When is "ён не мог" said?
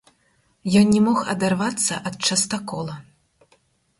0.79-1.19